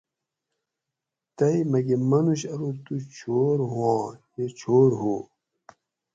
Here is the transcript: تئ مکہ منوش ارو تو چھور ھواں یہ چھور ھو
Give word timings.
تئ 1.37 1.57
مکہ 1.71 1.95
منوش 2.09 2.41
ارو 2.51 2.69
تو 2.85 2.93
چھور 3.15 3.57
ھواں 3.71 4.05
یہ 4.35 4.47
چھور 4.59 4.89
ھو 4.99 5.15